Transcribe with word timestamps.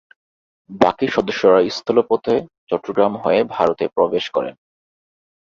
বাকি 0.69 1.07
সদস্যরা 1.07 1.59
স্থলপথে 1.69 2.35
চট্টগ্রাম 2.69 3.13
হয়ে 3.17 3.39
ভারতে 3.55 3.85
প্রবেশ 3.95 4.25
করেন। 4.29 4.55